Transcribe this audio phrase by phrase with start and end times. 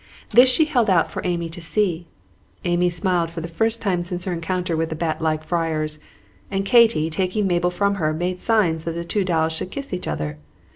[0.31, 2.07] This she held out for Amy to see.
[2.65, 5.99] Amy smiled for the first time since her encounter with the bat like friars;
[6.49, 10.07] and Katy, taking Mabel from her, made signs that the two dolls should kiss each
[10.07, 10.39] other.